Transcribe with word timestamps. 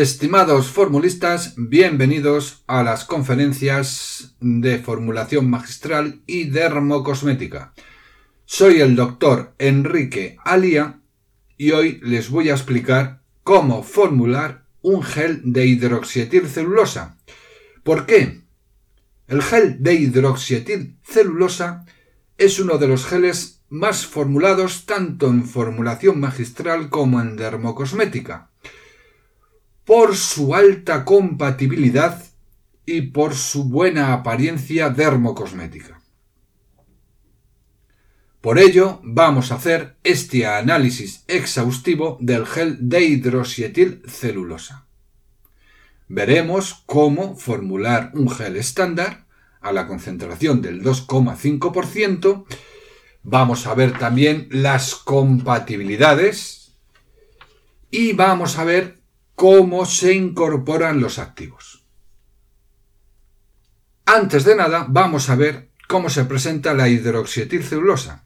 Estimados 0.00 0.66
formulistas, 0.70 1.54
bienvenidos 1.56 2.64
a 2.66 2.82
las 2.82 3.04
conferencias 3.04 4.34
de 4.40 4.80
formulación 4.80 5.48
magistral 5.48 6.20
y 6.26 6.46
dermocosmética. 6.46 7.74
Soy 8.44 8.80
el 8.80 8.96
doctor 8.96 9.54
Enrique 9.56 10.36
Alía 10.44 11.00
y 11.56 11.70
hoy 11.70 12.00
les 12.02 12.28
voy 12.28 12.48
a 12.48 12.54
explicar 12.54 13.22
cómo 13.44 13.84
formular 13.84 14.64
un 14.82 15.00
gel 15.04 15.40
de 15.44 15.64
hidroxietilcelulosa. 15.66 17.16
¿Por 17.84 18.04
qué? 18.04 18.42
El 19.28 19.42
gel 19.42 19.80
de 19.80 19.94
hidroxietilcelulosa 19.94 21.86
es 22.36 22.58
uno 22.58 22.78
de 22.78 22.88
los 22.88 23.06
geles 23.06 23.62
más 23.68 24.06
formulados 24.06 24.86
tanto 24.86 25.28
en 25.28 25.44
formulación 25.44 26.18
magistral 26.18 26.90
como 26.90 27.20
en 27.20 27.36
dermocosmética 27.36 28.50
por 29.84 30.16
su 30.16 30.54
alta 30.54 31.04
compatibilidad 31.04 32.22
y 32.86 33.02
por 33.02 33.34
su 33.34 33.64
buena 33.64 34.12
apariencia 34.12 34.90
dermocosmética. 34.90 36.00
Por 38.40 38.58
ello, 38.58 39.00
vamos 39.02 39.50
a 39.50 39.54
hacer 39.54 39.96
este 40.04 40.46
análisis 40.46 41.24
exhaustivo 41.28 42.18
del 42.20 42.44
gel 42.44 42.76
de 42.78 44.02
celulosa. 44.06 44.86
Veremos 46.08 46.82
cómo 46.84 47.36
formular 47.36 48.10
un 48.12 48.28
gel 48.28 48.56
estándar 48.56 49.24
a 49.62 49.72
la 49.72 49.86
concentración 49.86 50.60
del 50.60 50.82
2,5%. 50.82 52.44
Vamos 53.22 53.66
a 53.66 53.74
ver 53.74 53.98
también 53.98 54.48
las 54.50 54.94
compatibilidades 54.94 56.74
y 57.90 58.12
vamos 58.12 58.58
a 58.58 58.64
ver 58.64 59.03
cómo 59.34 59.86
se 59.86 60.14
incorporan 60.14 61.00
los 61.00 61.18
activos. 61.18 61.84
Antes 64.06 64.44
de 64.44 64.54
nada, 64.54 64.86
vamos 64.88 65.30
a 65.30 65.34
ver 65.34 65.70
cómo 65.88 66.10
se 66.10 66.24
presenta 66.24 66.74
la 66.74 66.88
hidroxietilcelulosa. 66.88 68.24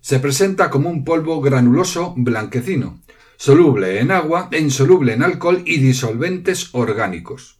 Se 0.00 0.18
presenta 0.18 0.70
como 0.70 0.88
un 0.88 1.04
polvo 1.04 1.40
granuloso 1.40 2.14
blanquecino, 2.16 3.00
soluble 3.36 4.00
en 4.00 4.10
agua, 4.10 4.48
insoluble 4.52 5.12
en 5.12 5.22
alcohol 5.22 5.62
y 5.66 5.78
disolventes 5.78 6.70
orgánicos. 6.72 7.58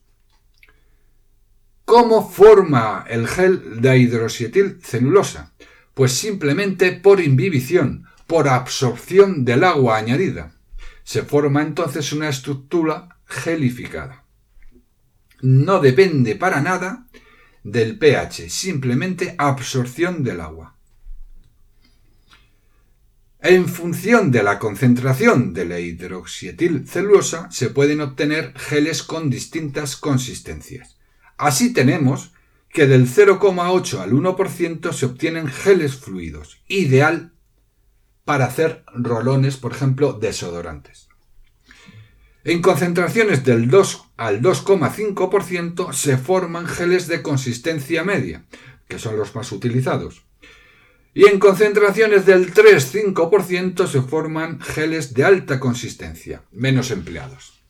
¿Cómo 1.85 2.27
forma 2.29 3.05
el 3.09 3.27
gel 3.27 3.81
de 3.81 3.97
hidroxietilcelulosa? 3.97 5.53
Pues 5.93 6.13
simplemente 6.13 6.93
por 6.93 7.19
imbibición, 7.19 8.05
por 8.27 8.47
absorción 8.47 9.45
del 9.45 9.63
agua 9.63 9.97
añadida. 9.97 10.53
Se 11.03 11.23
forma 11.23 11.61
entonces 11.61 12.13
una 12.13 12.29
estructura 12.29 13.17
gelificada. 13.25 14.25
No 15.41 15.79
depende 15.79 16.35
para 16.35 16.61
nada 16.61 17.07
del 17.63 17.97
pH, 17.97 18.49
simplemente 18.49 19.35
absorción 19.37 20.23
del 20.23 20.41
agua. 20.41 20.77
En 23.43 23.67
función 23.67 24.29
de 24.29 24.43
la 24.43 24.59
concentración 24.59 25.51
de 25.53 25.65
la 25.65 25.79
hidroxietilcelulosa 25.79 27.49
se 27.49 27.71
pueden 27.71 28.01
obtener 28.01 28.53
geles 28.55 29.01
con 29.01 29.31
distintas 29.31 29.95
consistencias. 29.95 30.97
Así 31.37 31.73
tenemos 31.73 32.33
que 32.69 32.85
del 32.85 33.07
0,8 33.07 33.99
al 33.99 34.11
1% 34.11 34.93
se 34.93 35.05
obtienen 35.07 35.47
geles 35.47 35.95
fluidos, 35.95 36.61
ideal 36.67 37.33
para 38.25 38.45
hacer 38.45 38.83
rolones, 38.93 39.57
por 39.57 39.71
ejemplo, 39.71 40.13
desodorantes. 40.13 41.09
En 42.43 42.61
concentraciones 42.61 43.43
del 43.43 43.69
2 43.69 44.03
al 44.17 44.41
2,5% 44.41 45.93
se 45.93 46.17
forman 46.17 46.65
geles 46.65 47.07
de 47.07 47.21
consistencia 47.21 48.03
media, 48.03 48.45
que 48.87 48.97
son 48.97 49.15
los 49.15 49.35
más 49.35 49.51
utilizados. 49.51 50.23
Y 51.13 51.25
en 51.25 51.39
concentraciones 51.39 52.25
del 52.25 52.53
3-5% 52.53 53.85
se 53.85 54.01
forman 54.01 54.59
geles 54.61 55.13
de 55.13 55.25
alta 55.25 55.59
consistencia, 55.59 56.43
menos 56.51 56.89
empleados. 56.89 57.61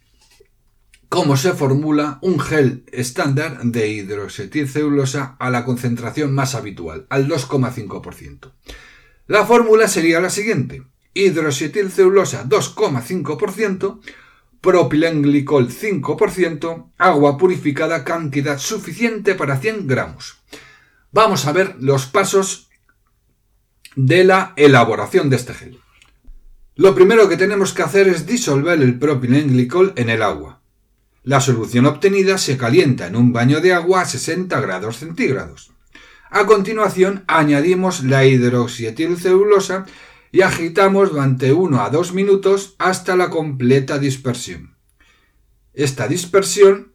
¿Cómo 1.09 1.35
se 1.35 1.51
formula 1.51 2.19
un 2.21 2.39
gel 2.39 2.85
estándar 2.93 3.61
de 3.63 3.89
hidroxetilcelulosa 3.89 5.35
a 5.39 5.49
la 5.49 5.65
concentración 5.65 6.33
más 6.33 6.55
habitual, 6.55 7.07
al 7.09 7.27
2,5%? 7.27 8.53
La 9.27 9.45
fórmula 9.45 9.87
sería 9.87 10.19
la 10.19 10.29
siguiente. 10.29 10.83
Hidroxetilcelulosa 11.13 12.45
2,5%, 12.47 14.01
propilenglicol 14.61 15.69
5%, 15.69 16.91
agua 16.97 17.37
purificada 17.37 18.03
cantidad 18.03 18.57
suficiente 18.57 19.35
para 19.35 19.57
100 19.57 19.87
gramos. 19.87 20.41
Vamos 21.11 21.45
a 21.45 21.51
ver 21.51 21.75
los 21.79 22.05
pasos 22.05 22.69
de 23.95 24.23
la 24.23 24.53
elaboración 24.55 25.29
de 25.29 25.35
este 25.35 25.53
gel. 25.53 25.79
Lo 26.75 26.95
primero 26.95 27.27
que 27.27 27.37
tenemos 27.37 27.73
que 27.73 27.83
hacer 27.83 28.07
es 28.07 28.25
disolver 28.25 28.81
el 28.81 28.97
propilenglicol 28.97 29.93
en 29.97 30.09
el 30.09 30.21
agua. 30.21 30.61
La 31.23 31.41
solución 31.41 31.85
obtenida 31.85 32.37
se 32.37 32.57
calienta 32.57 33.07
en 33.07 33.15
un 33.15 33.33
baño 33.33 33.59
de 33.59 33.73
agua 33.73 34.01
a 34.01 34.05
60 34.05 34.59
grados 34.61 34.97
centígrados. 34.97 35.71
A 36.33 36.45
continuación 36.45 37.25
añadimos 37.27 38.05
la 38.05 38.25
hidroxietilcelulosa 38.25 39.85
y 40.31 40.43
agitamos 40.43 41.11
durante 41.11 41.51
1 41.51 41.81
a 41.83 41.89
2 41.89 42.13
minutos 42.13 42.75
hasta 42.79 43.17
la 43.17 43.29
completa 43.29 43.99
dispersión. 43.99 44.77
Esta 45.73 46.07
dispersión 46.07 46.93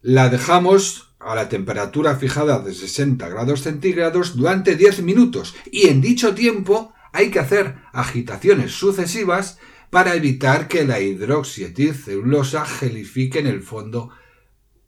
la 0.00 0.30
dejamos 0.30 1.14
a 1.18 1.34
la 1.34 1.50
temperatura 1.50 2.16
fijada 2.16 2.60
de 2.60 2.72
60 2.72 3.28
grados 3.28 3.60
centígrados 3.60 4.34
durante 4.34 4.74
10 4.74 5.02
minutos 5.02 5.54
y 5.70 5.88
en 5.88 6.00
dicho 6.00 6.34
tiempo 6.34 6.94
hay 7.12 7.30
que 7.30 7.40
hacer 7.40 7.76
agitaciones 7.92 8.72
sucesivas 8.72 9.58
para 9.90 10.14
evitar 10.14 10.66
que 10.66 10.86
la 10.86 10.98
hidroxietilcelulosa 11.00 12.64
gelifique 12.64 13.38
en 13.38 13.48
el 13.48 13.60
fondo 13.60 14.08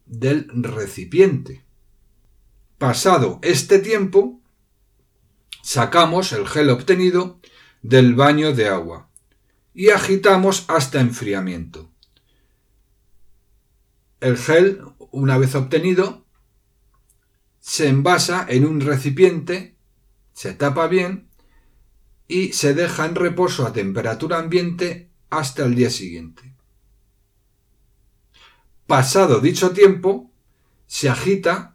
del 0.07 0.47
recipiente. 0.55 1.65
Pasado 2.81 3.37
este 3.43 3.77
tiempo, 3.77 4.41
sacamos 5.61 6.31
el 6.31 6.47
gel 6.47 6.71
obtenido 6.71 7.39
del 7.83 8.15
baño 8.15 8.53
de 8.53 8.69
agua 8.69 9.07
y 9.71 9.91
agitamos 9.91 10.65
hasta 10.67 10.99
enfriamiento. 10.99 11.91
El 14.19 14.35
gel, 14.35 14.81
una 15.11 15.37
vez 15.37 15.53
obtenido, 15.53 16.25
se 17.59 17.87
envasa 17.87 18.47
en 18.49 18.65
un 18.65 18.81
recipiente, 18.81 19.75
se 20.33 20.55
tapa 20.55 20.87
bien 20.87 21.29
y 22.27 22.53
se 22.53 22.73
deja 22.73 23.05
en 23.05 23.13
reposo 23.13 23.67
a 23.67 23.73
temperatura 23.73 24.39
ambiente 24.39 25.11
hasta 25.29 25.65
el 25.65 25.75
día 25.75 25.91
siguiente. 25.91 26.55
Pasado 28.87 29.39
dicho 29.39 29.69
tiempo, 29.69 30.31
se 30.87 31.09
agita 31.09 31.70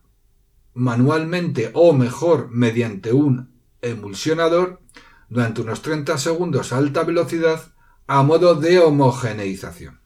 manualmente 0.76 1.70
o 1.72 1.94
mejor 1.94 2.50
mediante 2.50 3.14
un 3.14 3.50
emulsionador 3.81 4.82
durante 5.31 5.62
unos 5.62 5.81
30 5.81 6.19
segundos 6.19 6.72
a 6.72 6.76
alta 6.76 7.03
velocidad 7.03 7.72
a 8.06 8.22
modo 8.22 8.54
de 8.54 8.78
homogeneización. 8.78 10.00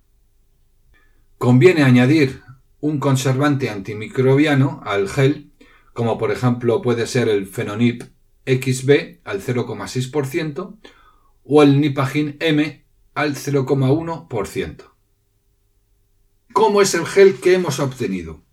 Conviene 1.38 1.82
añadir 1.82 2.42
un 2.78 3.00
conservante 3.00 3.68
antimicrobiano 3.68 4.80
al 4.86 5.08
gel, 5.08 5.52
como 5.92 6.18
por 6.18 6.30
ejemplo 6.30 6.80
puede 6.82 7.08
ser 7.08 7.28
el 7.28 7.46
Fenonip 7.48 8.04
XB 8.46 9.18
al 9.24 9.42
0,6% 9.42 10.78
o 11.42 11.62
el 11.64 11.80
Nipagin 11.80 12.36
M 12.38 12.86
al 13.14 13.34
0,1%. 13.34 14.84
¿Cómo 16.52 16.80
es 16.80 16.94
el 16.94 17.06
gel 17.06 17.40
que 17.40 17.54
hemos 17.54 17.80
obtenido? 17.80 18.44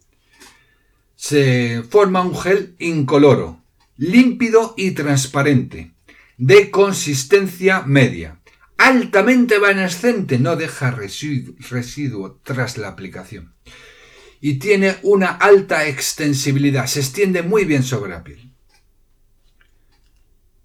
Se 1.27 1.83
forma 1.83 2.21
un 2.21 2.33
gel 2.37 2.73
incoloro, 2.79 3.61
límpido 3.97 4.73
y 4.77 4.91
transparente, 4.91 5.91
de 6.37 6.71
consistencia 6.71 7.81
media, 7.81 8.39
altamente 8.77 9.55
evanescente, 9.55 10.39
no 10.39 10.55
deja 10.55 10.89
residuo, 10.89 12.39
tras 12.43 12.77
la 12.77 12.87
aplicación. 12.87 13.53
Y 14.39 14.53
tiene 14.59 14.95
una 15.03 15.27
alta 15.27 15.85
extensibilidad, 15.87 16.85
se 16.85 17.01
extiende 17.01 17.43
muy 17.43 17.65
bien 17.65 17.83
sobre 17.83 18.11
la 18.11 18.23
piel. 18.23 18.53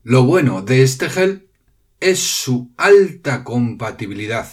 Lo 0.04 0.22
bueno 0.22 0.62
de 0.62 0.84
este 0.84 1.10
gel 1.10 1.48
es 1.98 2.20
su 2.20 2.70
alta 2.76 3.42
compatibilidad 3.42 4.48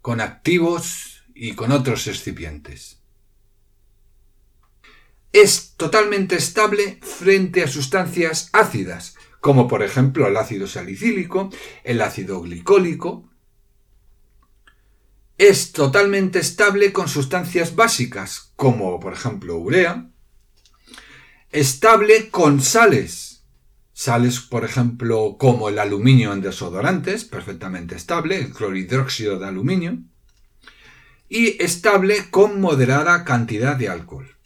con 0.00 0.20
activos 0.20 1.24
y 1.34 1.54
con 1.54 1.72
otros 1.72 2.06
excipientes 2.06 2.99
es 5.32 5.74
totalmente 5.76 6.36
estable 6.36 6.98
frente 7.02 7.62
a 7.62 7.68
sustancias 7.68 8.50
ácidas, 8.52 9.14
como 9.40 9.68
por 9.68 9.82
ejemplo 9.82 10.26
el 10.26 10.36
ácido 10.36 10.66
salicílico, 10.66 11.50
el 11.84 12.02
ácido 12.02 12.40
glicólico. 12.42 13.28
Es 15.38 15.72
totalmente 15.72 16.38
estable 16.40 16.92
con 16.92 17.08
sustancias 17.08 17.74
básicas, 17.74 18.52
como 18.56 19.00
por 19.00 19.12
ejemplo 19.12 19.56
urea. 19.56 20.10
Estable 21.50 22.28
con 22.30 22.60
sales. 22.60 23.44
Sales, 23.92 24.40
por 24.40 24.64
ejemplo, 24.64 25.36
como 25.38 25.68
el 25.68 25.78
aluminio 25.78 26.32
en 26.32 26.40
desodorantes, 26.40 27.24
perfectamente 27.24 27.94
estable, 27.94 28.38
el 28.38 28.52
clorhidróxido 28.52 29.38
de 29.38 29.46
aluminio. 29.46 29.98
Y 31.28 31.62
estable 31.62 32.30
con 32.30 32.60
moderada 32.60 33.24
cantidad 33.24 33.76
de 33.76 33.88
alcohol. 33.88 34.39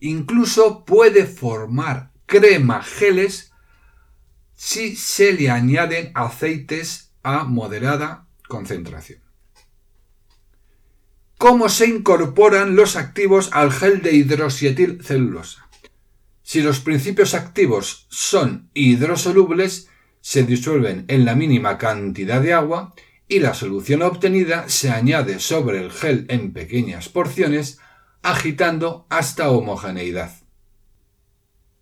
Incluso 0.00 0.84
puede 0.84 1.26
formar 1.26 2.12
crema 2.26 2.82
geles 2.82 3.52
si 4.54 4.96
se 4.96 5.32
le 5.32 5.50
añaden 5.50 6.12
aceites 6.14 7.12
a 7.22 7.44
moderada 7.44 8.26
concentración. 8.48 9.20
¿Cómo 11.38 11.68
se 11.68 11.86
incorporan 11.86 12.74
los 12.74 12.96
activos 12.96 13.50
al 13.52 13.70
gel 13.70 14.02
de 14.02 14.12
hidroxietilcelulosa? 14.12 15.68
Si 16.42 16.62
los 16.62 16.80
principios 16.80 17.34
activos 17.34 18.06
son 18.08 18.70
hidrosolubles, 18.74 19.88
se 20.20 20.42
disuelven 20.42 21.04
en 21.08 21.24
la 21.24 21.36
mínima 21.36 21.78
cantidad 21.78 22.40
de 22.40 22.54
agua 22.54 22.94
y 23.28 23.38
la 23.38 23.54
solución 23.54 24.02
obtenida 24.02 24.68
se 24.68 24.90
añade 24.90 25.38
sobre 25.38 25.78
el 25.78 25.92
gel 25.92 26.26
en 26.28 26.52
pequeñas 26.52 27.08
porciones 27.08 27.78
agitando 28.22 29.06
hasta 29.10 29.50
homogeneidad. 29.50 30.32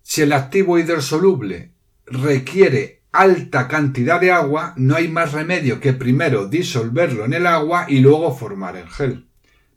Si 0.02 0.22
el 0.22 0.32
activo 0.32 0.78
hidrosoluble 0.78 1.72
requiere 2.06 3.02
alta 3.12 3.66
cantidad 3.66 4.20
de 4.20 4.30
agua, 4.30 4.74
no 4.76 4.94
hay 4.94 5.08
más 5.08 5.32
remedio 5.32 5.80
que 5.80 5.92
primero 5.92 6.46
disolverlo 6.46 7.24
en 7.24 7.32
el 7.32 7.46
agua 7.46 7.86
y 7.88 8.00
luego 8.00 8.36
formar 8.36 8.76
el 8.76 8.88
gel. 8.88 9.26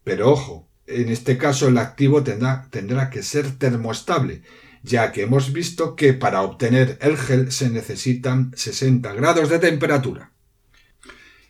Pero 0.04 0.32
ojo, 0.32 0.70
en 0.86 1.10
este 1.10 1.38
caso 1.38 1.68
el 1.68 1.78
activo 1.78 2.24
tendrá, 2.24 3.10
que 3.10 3.24
ser 3.24 3.58
termoestable, 3.58 4.44
ya 4.84 5.12
que 5.12 5.24
hemos 5.24 5.54
visto 5.54 5.96
que 5.96 6.14
para 6.14 6.42
obtener 6.42 6.98
el 7.02 7.18
gel 7.18 7.52
se 7.52 7.70
necesitan 7.70 8.52
60 8.56 9.14
grados 9.14 9.50
de 9.50 9.60
temperatura. 9.60 10.32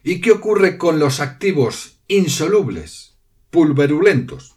¿Y 0.03 0.21
qué 0.21 0.31
ocurre 0.31 0.77
con 0.77 0.99
los 0.99 1.19
activos 1.19 1.99
insolubles, 2.07 3.17
pulverulentos? 3.49 4.55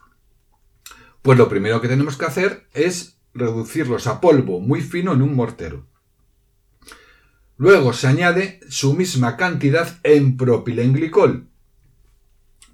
Pues 1.23 1.39
lo 1.39 1.49
primero 1.49 1.81
que 1.81 1.89
tenemos 1.89 2.17
que 2.17 2.27
hacer 2.27 2.67
es 2.75 3.19
reducirlos 3.33 4.07
a 4.07 4.21
polvo 4.21 4.61
muy 4.61 4.81
fino 4.81 5.13
en 5.13 5.23
un 5.23 5.35
mortero. 5.35 5.87
Luego 7.57 7.93
se 7.93 8.09
añade 8.09 8.61
su 8.69 8.95
misma 8.95 9.37
cantidad 9.37 9.99
en 10.03 10.37
propilenglicol. 10.37 11.49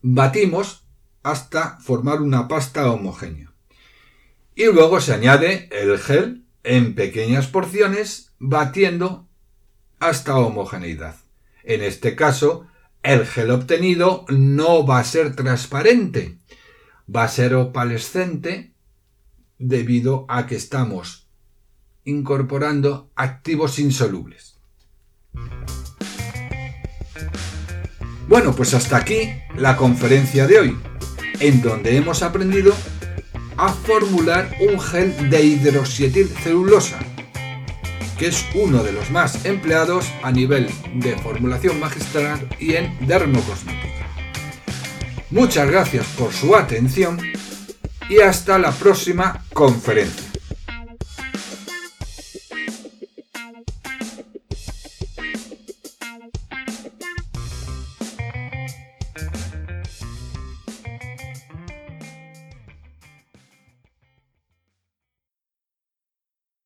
Batimos 0.01 0.87
hasta 1.23 1.79
formar 1.79 2.23
una 2.23 2.49
pasta 2.49 2.91
homogénea. 2.91 3.53
Y 4.55 4.65
luego 4.67 5.01
se 5.01 5.13
añade 5.13 5.69
el 5.71 5.99
gel 5.99 6.47
en 6.65 6.95
pequeñas 6.95 7.49
porciones 7.49 8.33
batiendo 8.39 9.29
hasta 9.99 10.37
homogeneidad. 10.37 11.17
En 11.65 11.83
este 11.83 12.17
caso, 12.17 12.67
el 13.03 13.27
gel 13.27 13.51
obtenido 13.51 14.25
no 14.29 14.87
va 14.87 15.01
a 15.01 15.05
ser 15.05 15.37
transparente, 15.37 16.39
va 17.15 17.25
a 17.25 17.29
ser 17.29 17.55
opalescente 17.55 18.75
debido 19.59 20.27
a 20.29 20.47
que 20.47 20.57
estamos 20.57 21.29
incorporando 22.05 23.11
activos 23.17 23.79
insolubles. 23.79 24.59
Bueno, 28.29 28.55
pues 28.55 28.75
hasta 28.75 28.99
aquí 28.99 29.31
la 29.57 29.77
conferencia 29.77 30.47
de 30.47 30.59
hoy, 30.59 30.79
en 31.41 31.63
donde 31.63 31.97
hemos 31.97 32.23
aprendido 32.23 32.75
a 33.57 33.73
formular 33.73 34.55
un 34.61 34.79
gel 34.79 35.31
de 35.31 35.43
hidroxietilcelulosa, 35.43 36.99
que 38.19 38.29
es 38.29 38.45
uno 38.55 38.83
de 38.83 38.93
los 38.93 39.11
más 39.11 39.45
empleados 39.45 40.13
a 40.23 40.31
nivel 40.31 40.69
de 40.95 41.17
formulación 41.19 41.81
magistral 41.81 42.49
y 42.59 42.75
en 42.75 43.07
dermocosmética. 43.07 43.88
Muchas 45.31 45.71
gracias 45.71 46.07
por 46.19 46.33
su 46.33 46.57
atención 46.57 47.19
y 48.09 48.21
hasta 48.21 48.59
la 48.59 48.73
próxima 48.73 49.45
conferencia. 49.53 50.28